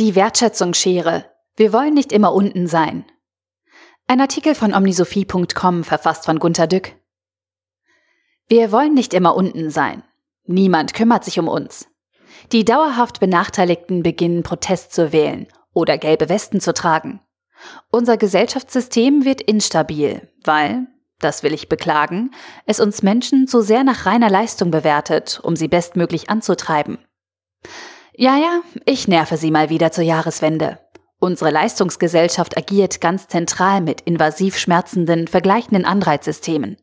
Die 0.00 0.14
Wertschätzungsschere. 0.14 1.26
Wir 1.56 1.74
wollen 1.74 1.92
nicht 1.92 2.10
immer 2.10 2.32
unten 2.32 2.66
sein. 2.66 3.04
Ein 4.06 4.22
Artikel 4.22 4.54
von 4.54 4.72
omnisophie.com 4.72 5.84
verfasst 5.84 6.24
von 6.24 6.38
Gunter 6.38 6.66
Dück. 6.66 6.96
Wir 8.48 8.72
wollen 8.72 8.94
nicht 8.94 9.12
immer 9.12 9.36
unten 9.36 9.68
sein. 9.68 10.02
Niemand 10.44 10.94
kümmert 10.94 11.26
sich 11.26 11.38
um 11.38 11.48
uns. 11.48 11.86
Die 12.50 12.64
dauerhaft 12.64 13.20
Benachteiligten 13.20 14.02
beginnen 14.02 14.42
Protest 14.42 14.94
zu 14.94 15.12
wählen 15.12 15.48
oder 15.74 15.98
gelbe 15.98 16.30
Westen 16.30 16.62
zu 16.62 16.72
tragen. 16.72 17.20
Unser 17.90 18.16
Gesellschaftssystem 18.16 19.26
wird 19.26 19.42
instabil, 19.42 20.30
weil, 20.44 20.86
das 21.18 21.42
will 21.42 21.52
ich 21.52 21.68
beklagen, 21.68 22.30
es 22.64 22.80
uns 22.80 23.02
Menschen 23.02 23.46
zu 23.46 23.60
sehr 23.60 23.84
nach 23.84 24.06
reiner 24.06 24.30
Leistung 24.30 24.70
bewertet, 24.70 25.40
um 25.42 25.56
sie 25.56 25.68
bestmöglich 25.68 26.30
anzutreiben. 26.30 26.96
Ja, 28.20 28.36
ja, 28.36 28.60
ich 28.84 29.08
nerve 29.08 29.38
Sie 29.38 29.50
mal 29.50 29.70
wieder 29.70 29.92
zur 29.92 30.04
Jahreswende. 30.04 30.78
Unsere 31.20 31.50
Leistungsgesellschaft 31.50 32.54
agiert 32.54 33.00
ganz 33.00 33.28
zentral 33.28 33.80
mit 33.80 34.02
invasiv 34.02 34.58
schmerzenden, 34.58 35.26
vergleichenden 35.26 35.86
Anreizsystemen. 35.86 36.76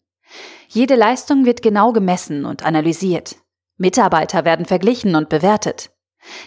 Jede 0.68 0.96
Leistung 0.96 1.46
wird 1.46 1.62
genau 1.62 1.94
gemessen 1.94 2.44
und 2.44 2.66
analysiert. 2.66 3.36
Mitarbeiter 3.78 4.46
werden 4.46 4.66
verglichen 4.66 5.14
und 5.14 5.30
bewertet. 5.30 5.92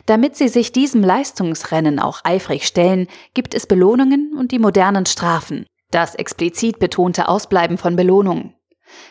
Damit 0.06 0.34
sie 0.34 0.48
sich 0.48 0.72
diesem 0.72 1.04
Leistungsrennen 1.04 2.00
auch 2.00 2.22
eifrig 2.24 2.66
stellen, 2.66 3.06
gibt 3.32 3.54
es 3.54 3.68
Belohnungen 3.68 4.34
und 4.36 4.50
die 4.50 4.58
modernen 4.58 5.06
Strafen. 5.06 5.66
Das 5.92 6.16
explizit 6.16 6.80
betonte 6.80 7.28
Ausbleiben 7.28 7.78
von 7.78 7.94
Belohnungen. 7.94 8.56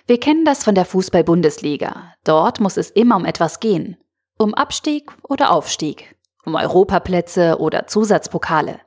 Wir 0.07 0.19
kennen 0.19 0.43
das 0.43 0.61
von 0.61 0.75
der 0.75 0.83
Fußball-Bundesliga. 0.83 2.15
Dort 2.25 2.59
muss 2.59 2.75
es 2.75 2.89
immer 2.89 3.15
um 3.15 3.23
etwas 3.23 3.61
gehen. 3.61 3.95
Um 4.41 4.53
Abstieg 4.53 5.11
oder 5.27 5.51
Aufstieg. 5.51 6.15
Um 6.45 6.55
Europaplätze 6.55 7.57
oder 7.59 7.87
Zusatzpokale. 7.87 8.79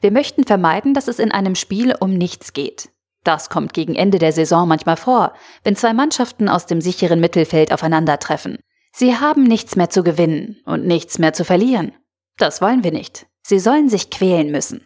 Wir 0.00 0.12
möchten 0.12 0.44
vermeiden, 0.44 0.94
dass 0.94 1.08
es 1.08 1.18
in 1.18 1.32
einem 1.32 1.56
Spiel 1.56 1.96
um 1.98 2.14
nichts 2.14 2.52
geht. 2.52 2.90
Das 3.24 3.50
kommt 3.50 3.74
gegen 3.74 3.96
Ende 3.96 4.20
der 4.20 4.30
Saison 4.30 4.68
manchmal 4.68 4.96
vor, 4.96 5.32
wenn 5.64 5.74
zwei 5.74 5.94
Mannschaften 5.94 6.48
aus 6.48 6.66
dem 6.66 6.80
sicheren 6.80 7.18
Mittelfeld 7.18 7.72
aufeinandertreffen. 7.72 8.58
Sie 8.92 9.16
haben 9.16 9.42
nichts 9.42 9.74
mehr 9.74 9.90
zu 9.90 10.04
gewinnen 10.04 10.60
und 10.64 10.86
nichts 10.86 11.18
mehr 11.18 11.32
zu 11.32 11.44
verlieren. 11.44 11.92
Das 12.36 12.62
wollen 12.62 12.84
wir 12.84 12.92
nicht. 12.92 13.26
Sie 13.42 13.58
sollen 13.58 13.88
sich 13.88 14.10
quälen 14.10 14.52
müssen. 14.52 14.84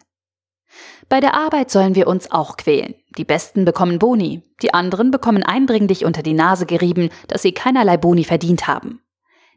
Bei 1.07 1.19
der 1.19 1.35
Arbeit 1.35 1.69
sollen 1.69 1.93
wir 1.93 2.07
uns 2.07 2.31
auch 2.31 2.57
quälen. 2.57 2.95
Die 3.15 3.25
Besten 3.25 3.63
bekommen 3.63 3.99
Boni, 3.99 4.41
die 4.63 4.73
anderen 4.73 5.11
bekommen 5.11 5.43
eindringlich 5.43 6.03
unter 6.03 6.23
die 6.23 6.33
Nase 6.33 6.65
gerieben, 6.65 7.11
dass 7.27 7.43
sie 7.43 7.51
keinerlei 7.51 7.97
Boni 7.97 8.23
verdient 8.23 8.67
haben. 8.67 9.03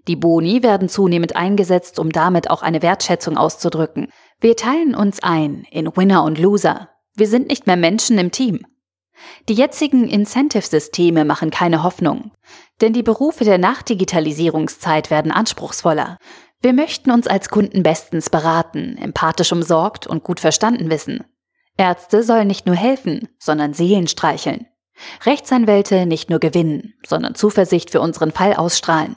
Die 0.09 0.17
Boni 0.17 0.63
werden 0.63 0.89
zunehmend 0.89 1.37
eingesetzt, 1.37 1.99
um 1.99 2.11
damit 2.11 2.51
auch 2.51 2.63
eine 2.63 2.83
Wertschätzung 2.83 3.37
auszudrücken. 3.37 4.09
Wir 4.41 4.57
teilen 4.57 4.95
uns 4.95 5.23
ein 5.23 5.65
in 5.71 5.97
Winner 5.97 6.25
und 6.25 6.39
Loser. 6.39 6.89
Wir 7.15 7.29
sind 7.29 7.49
nicht 7.49 7.67
mehr 7.67 7.77
Menschen 7.77 8.19
im 8.19 8.33
Team. 8.33 8.67
Die 9.49 9.55
jetzigen 9.55 10.09
Incentive-Systeme 10.09 11.25
machen 11.25 11.51
keine 11.51 11.85
Hoffnung, 11.85 12.33
denn 12.81 12.93
die 12.93 13.05
Berufe 13.05 13.45
der 13.45 13.59
Nachdigitalisierungszeit 13.59 15.11
werden 15.11 15.31
anspruchsvoller. 15.31 16.19
Wir 16.61 16.73
möchten 16.73 17.11
uns 17.11 17.27
als 17.27 17.49
Kunden 17.49 17.83
bestens 17.83 18.31
beraten, 18.31 18.97
empathisch 18.97 19.53
umsorgt 19.53 20.07
und 20.07 20.25
gut 20.25 20.41
verstanden 20.41 20.91
wissen. 20.91 21.25
Ärzte 21.77 22.23
sollen 22.23 22.49
nicht 22.49 22.67
nur 22.67 22.77
helfen, 22.77 23.29
sondern 23.39 23.75
Seelen 23.75 24.07
streicheln. 24.09 24.67
Rechtsanwälte 25.25 26.07
nicht 26.07 26.31
nur 26.31 26.39
gewinnen, 26.39 26.95
sondern 27.07 27.35
Zuversicht 27.35 27.91
für 27.91 28.01
unseren 28.01 28.31
Fall 28.31 28.55
ausstrahlen. 28.55 29.17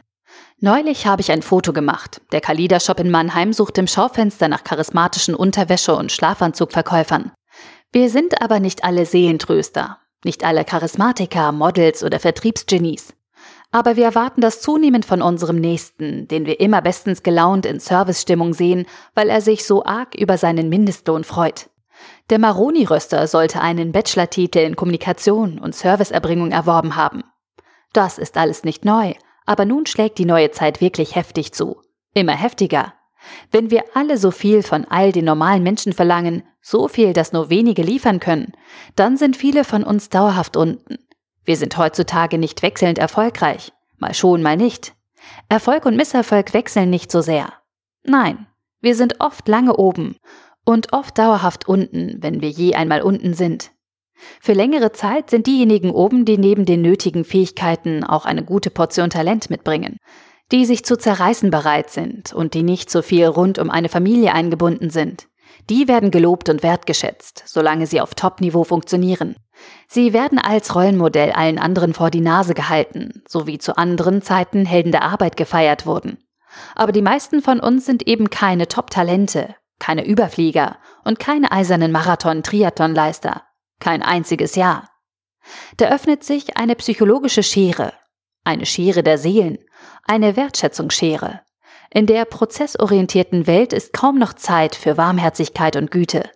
Neulich 0.62 1.06
habe 1.06 1.22
ich 1.22 1.32
ein 1.32 1.42
Foto 1.42 1.74
gemacht. 1.74 2.22
Der 2.32 2.40
Kalida 2.40 2.80
Shop 2.80 3.00
in 3.00 3.12
Mannheim 3.12 3.52
sucht 3.52 3.78
im 3.78 3.88
Schaufenster 3.88 4.48
nach 4.48 4.64
charismatischen 4.64 5.36
Unterwäsche- 5.36 5.96
und 5.96 6.12
Schlafanzugverkäufern. 6.12 7.32
Wir 7.92 8.10
sind 8.10 8.42
aber 8.42 8.60
nicht 8.60 8.84
alle 8.84 9.06
Seelentröster, 9.06 10.00
nicht 10.24 10.46
alle 10.46 10.64
Charismatiker, 10.64 11.52
Models 11.52 12.04
oder 12.04 12.20
Vertriebsgenies. 12.20 13.14
Aber 13.72 13.98
wir 13.98 14.06
erwarten 14.06 14.40
das 14.40 14.62
zunehmend 14.62 15.06
von 15.06 15.22
unserem 15.22 15.58
Nächsten, 15.58 16.30
den 16.30 16.46
wir 16.46 16.62
immer 16.62 16.82
bestens 16.82 17.24
gelaunt 17.24 17.66
in 17.66 17.82
Servicestimmung 17.82 18.54
sehen, 18.54 18.86
weil 19.14 19.30
er 19.30 19.42
sich 19.42 19.66
so 19.66 19.84
arg 19.84 20.16
über 20.16 20.38
seinen 20.38 20.70
Mindestlohn 20.70 21.26
freut. 21.26 21.70
Der 22.30 22.40
Maroni-Röster 22.40 23.28
sollte 23.28 23.60
einen 23.60 23.92
Bachelor-Titel 23.92 24.60
in 24.60 24.78
Kommunikation 24.78 25.60
und 25.60 25.76
Serviceerbringung 25.76 26.52
erworben 26.52 26.96
haben. 26.96 27.24
Das 27.92 28.18
ist 28.18 28.38
alles 28.38 28.64
nicht 28.64 28.86
neu, 28.86 29.14
aber 29.46 29.66
nun 29.66 29.86
schlägt 29.86 30.18
die 30.18 30.26
neue 30.26 30.52
Zeit 30.52 30.82
wirklich 30.82 31.16
heftig 31.16 31.54
zu. 31.54 31.82
Immer 32.14 32.34
heftiger. 32.34 32.94
Wenn 33.52 33.72
wir 33.72 33.84
alle 33.94 34.18
so 34.18 34.32
viel 34.32 34.64
von 34.64 34.86
all 34.86 35.12
den 35.12 35.26
normalen 35.26 35.64
Menschen 35.64 35.94
verlangen, 35.94 36.44
so 36.62 36.88
viel, 36.88 37.14
dass 37.14 37.34
nur 37.34 37.50
wenige 37.50 37.82
liefern 37.82 38.20
können, 38.20 38.54
dann 38.96 39.18
sind 39.18 39.36
viele 39.36 39.64
von 39.64 39.84
uns 39.84 40.10
dauerhaft 40.10 40.58
unten. 40.58 41.00
Wir 41.44 41.58
sind 41.58 41.78
heutzutage 41.78 42.38
nicht 42.38 42.62
wechselnd 42.62 42.98
erfolgreich. 42.98 43.72
Mal 43.98 44.14
schon, 44.14 44.42
mal 44.42 44.58
nicht. 44.58 44.94
Erfolg 45.50 45.86
und 45.86 45.96
Misserfolg 45.96 46.54
wechseln 46.54 46.90
nicht 46.90 47.12
so 47.12 47.22
sehr. 47.22 47.54
Nein, 48.04 48.48
wir 48.82 48.96
sind 48.96 49.20
oft 49.20 49.48
lange 49.48 49.76
oben 49.78 50.18
und 50.64 50.94
oft 50.94 51.18
dauerhaft 51.18 51.68
unten, 51.68 52.18
wenn 52.22 52.42
wir 52.42 52.50
je 52.50 52.76
einmal 52.76 53.02
unten 53.02 53.34
sind. 53.34 53.72
Für 54.42 54.54
längere 54.54 54.92
Zeit 54.92 55.30
sind 55.30 55.48
diejenigen 55.48 55.92
oben, 55.92 56.26
die 56.26 56.38
neben 56.38 56.66
den 56.66 56.82
nötigen 56.82 57.26
Fähigkeiten 57.26 58.04
auch 58.04 58.26
eine 58.26 58.44
gute 58.44 58.70
Portion 58.70 59.10
Talent 59.10 59.50
mitbringen 59.50 59.98
die 60.52 60.66
sich 60.66 60.86
zu 60.86 60.98
zerreißen 60.98 61.50
bereit 61.50 61.90
sind 61.90 62.34
und 62.34 62.54
die 62.54 62.64
nicht 62.64 62.90
so 62.90 63.02
viel 63.02 63.26
rund 63.26 63.58
um 63.60 63.70
eine 63.70 63.90
Familie 63.90 64.34
eingebunden 64.34 64.90
sind. 64.90 65.28
Die 65.70 65.88
werden 65.88 66.12
gelobt 66.12 66.50
und 66.50 66.62
wertgeschätzt, 66.62 67.44
solange 67.48 67.88
sie 67.88 68.00
auf 68.00 68.14
Top-Niveau 68.14 68.64
funktionieren. 68.64 69.36
Sie 69.88 70.14
werden 70.14 70.38
als 70.38 70.76
Rollenmodell 70.76 71.32
allen 71.32 71.58
anderen 71.58 71.94
vor 71.94 72.12
die 72.12 72.22
Nase 72.22 72.54
gehalten, 72.54 73.24
so 73.28 73.48
wie 73.48 73.58
zu 73.58 73.78
anderen 73.78 74.22
Zeiten 74.22 74.66
Helden 74.66 74.92
der 74.92 75.04
Arbeit 75.04 75.38
gefeiert 75.38 75.86
wurden. 75.86 76.20
Aber 76.76 76.92
die 76.92 77.02
meisten 77.02 77.42
von 77.42 77.60
uns 77.60 77.86
sind 77.86 78.08
eben 78.08 78.30
keine 78.30 78.68
Top-Talente, 78.68 79.56
keine 79.80 80.06
Überflieger 80.06 80.78
und 81.04 81.20
keine 81.20 81.52
eisernen 81.52 81.92
Marathon-Triathlonleister. 81.92 83.42
Kein 83.80 84.02
einziges 84.02 84.56
Jahr. 84.56 84.90
Da 85.78 85.90
öffnet 85.90 86.24
sich 86.24 86.58
eine 86.58 86.76
psychologische 86.76 87.44
Schere, 87.44 87.94
eine 88.44 88.66
Schere 88.66 89.04
der 89.04 89.18
Seelen, 89.18 89.60
eine 90.04 90.36
Wertschätzungsschere. 90.36 91.42
In 91.92 92.08
der 92.08 92.26
prozessorientierten 92.26 93.48
Welt 93.48 93.74
ist 93.74 93.94
kaum 93.94 94.18
noch 94.18 94.34
Zeit 94.34 94.76
für 94.76 94.98
Warmherzigkeit 94.98 95.76
und 95.76 95.92
Güte. 95.92 96.30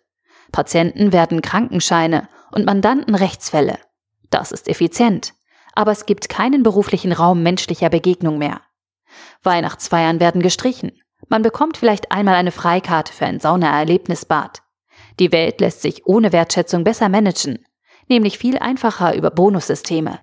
Patienten 0.51 1.11
werden 1.11 1.41
Krankenscheine 1.41 2.27
und 2.51 2.65
Mandanten 2.65 3.15
Rechtsfälle. 3.15 3.77
Das 4.29 4.51
ist 4.51 4.67
effizient, 4.67 5.33
aber 5.73 5.91
es 5.91 6.05
gibt 6.05 6.29
keinen 6.29 6.63
beruflichen 6.63 7.11
Raum 7.11 7.43
menschlicher 7.43 7.89
Begegnung 7.89 8.37
mehr. 8.37 8.61
Weihnachtsfeiern 9.43 10.19
werden 10.19 10.41
gestrichen. 10.41 11.01
Man 11.27 11.41
bekommt 11.41 11.77
vielleicht 11.77 12.11
einmal 12.11 12.35
eine 12.35 12.51
Freikarte 12.51 13.13
für 13.13 13.25
ein 13.25 13.39
Saunaerlebnisbad. 13.39 14.61
Die 15.19 15.31
Welt 15.31 15.59
lässt 15.59 15.81
sich 15.81 16.05
ohne 16.05 16.31
Wertschätzung 16.31 16.83
besser 16.83 17.09
managen, 17.09 17.65
nämlich 18.07 18.37
viel 18.37 18.57
einfacher 18.57 19.15
über 19.15 19.29
Bonussysteme. 19.29 20.19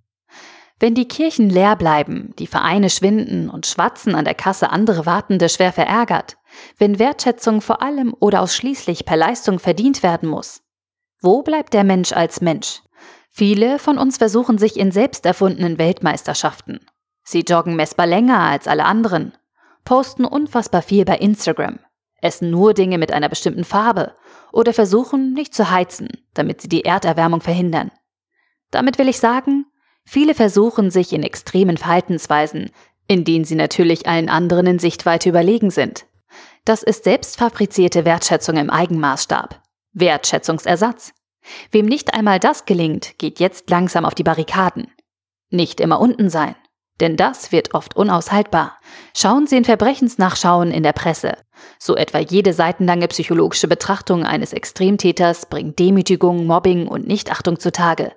Wenn 0.78 0.94
die 0.94 1.08
Kirchen 1.08 1.48
leer 1.48 1.76
bleiben, 1.76 2.34
die 2.38 2.46
Vereine 2.46 2.90
schwinden 2.90 3.48
und 3.48 3.66
Schwatzen 3.66 4.14
an 4.14 4.24
der 4.24 4.34
Kasse 4.34 4.70
andere 4.70 5.06
Wartende 5.06 5.48
schwer 5.48 5.72
verärgert, 5.72 6.36
wenn 6.76 6.98
Wertschätzung 6.98 7.62
vor 7.62 7.80
allem 7.80 8.14
oder 8.18 8.42
ausschließlich 8.42 9.06
per 9.06 9.16
Leistung 9.16 9.58
verdient 9.58 10.02
werden 10.02 10.28
muss, 10.28 10.62
wo 11.22 11.42
bleibt 11.42 11.72
der 11.72 11.84
Mensch 11.84 12.12
als 12.12 12.40
Mensch? 12.40 12.82
Viele 13.30 13.78
von 13.78 13.98
uns 13.98 14.18
versuchen 14.18 14.58
sich 14.58 14.78
in 14.78 14.92
selbst 14.92 15.24
erfundenen 15.24 15.78
Weltmeisterschaften. 15.78 16.80
Sie 17.22 17.40
joggen 17.40 17.74
messbar 17.74 18.06
länger 18.06 18.40
als 18.40 18.68
alle 18.68 18.84
anderen, 18.84 19.32
posten 19.84 20.24
unfassbar 20.24 20.82
viel 20.82 21.04
bei 21.04 21.16
Instagram, 21.16 21.78
essen 22.20 22.50
nur 22.50 22.74
Dinge 22.74 22.98
mit 22.98 23.12
einer 23.12 23.28
bestimmten 23.28 23.64
Farbe 23.64 24.14
oder 24.56 24.72
versuchen 24.72 25.32
nicht 25.34 25.54
zu 25.54 25.70
heizen, 25.70 26.08
damit 26.34 26.60
sie 26.60 26.68
die 26.68 26.84
Erderwärmung 26.84 27.40
verhindern. 27.40 27.90
Damit 28.70 28.98
will 28.98 29.08
ich 29.08 29.18
sagen, 29.18 29.66
Viele 30.06 30.34
versuchen 30.34 30.90
sich 30.90 31.12
in 31.12 31.24
extremen 31.24 31.76
Verhaltensweisen, 31.76 32.70
in 33.08 33.24
denen 33.24 33.44
sie 33.44 33.56
natürlich 33.56 34.06
allen 34.06 34.28
anderen 34.28 34.66
in 34.66 34.78
Sichtweite 34.78 35.28
überlegen 35.28 35.70
sind. 35.70 36.06
Das 36.64 36.82
ist 36.82 37.04
selbstfabrizierte 37.04 38.04
Wertschätzung 38.04 38.56
im 38.56 38.70
Eigenmaßstab. 38.70 39.60
Wertschätzungsersatz. 39.92 41.12
Wem 41.70 41.86
nicht 41.86 42.14
einmal 42.14 42.38
das 42.38 42.64
gelingt, 42.64 43.18
geht 43.18 43.40
jetzt 43.40 43.68
langsam 43.68 44.04
auf 44.04 44.14
die 44.14 44.22
Barrikaden. 44.22 44.88
Nicht 45.50 45.80
immer 45.80 46.00
unten 46.00 46.30
sein. 46.30 46.54
Denn 47.00 47.16
das 47.16 47.52
wird 47.52 47.74
oft 47.74 47.94
unaushaltbar. 47.94 48.78
Schauen 49.14 49.46
Sie 49.46 49.56
in 49.56 49.64
Verbrechensnachschauen 49.64 50.70
in 50.70 50.82
der 50.82 50.92
Presse. 50.92 51.36
So 51.78 51.96
etwa 51.96 52.18
jede 52.18 52.52
seitenlange 52.52 53.08
psychologische 53.08 53.68
Betrachtung 53.68 54.24
eines 54.24 54.52
Extremtäters 54.52 55.46
bringt 55.46 55.78
Demütigung, 55.78 56.46
Mobbing 56.46 56.86
und 56.88 57.06
Nichtachtung 57.06 57.58
zutage. 57.58 58.12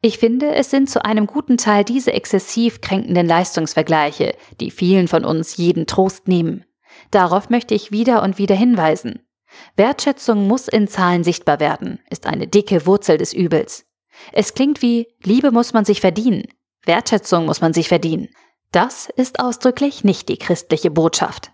Ich 0.00 0.18
finde, 0.18 0.54
es 0.54 0.70
sind 0.70 0.90
zu 0.90 1.04
einem 1.04 1.26
guten 1.26 1.56
Teil 1.56 1.84
diese 1.84 2.12
exzessiv 2.12 2.80
kränkenden 2.80 3.26
Leistungsvergleiche, 3.26 4.34
die 4.60 4.70
vielen 4.70 5.08
von 5.08 5.24
uns 5.24 5.56
jeden 5.56 5.86
Trost 5.86 6.28
nehmen. 6.28 6.64
Darauf 7.10 7.48
möchte 7.48 7.74
ich 7.74 7.90
wieder 7.90 8.22
und 8.22 8.38
wieder 8.38 8.54
hinweisen. 8.54 9.20
Wertschätzung 9.76 10.46
muss 10.46 10.68
in 10.68 10.88
Zahlen 10.88 11.24
sichtbar 11.24 11.60
werden, 11.60 12.00
ist 12.10 12.26
eine 12.26 12.46
dicke 12.46 12.86
Wurzel 12.86 13.18
des 13.18 13.32
Übels. 13.32 13.86
Es 14.32 14.54
klingt 14.54 14.82
wie 14.82 15.08
Liebe 15.22 15.50
muss 15.52 15.72
man 15.72 15.84
sich 15.84 16.00
verdienen, 16.00 16.48
Wertschätzung 16.84 17.46
muss 17.46 17.60
man 17.60 17.72
sich 17.72 17.88
verdienen. 17.88 18.28
Das 18.72 19.08
ist 19.08 19.40
ausdrücklich 19.40 20.04
nicht 20.04 20.28
die 20.28 20.36
christliche 20.36 20.90
Botschaft. 20.90 21.53